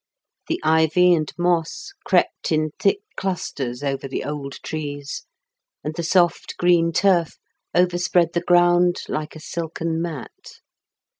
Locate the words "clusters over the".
3.17-4.23